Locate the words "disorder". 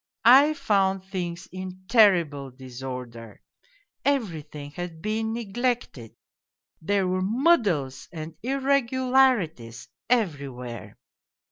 2.49-3.39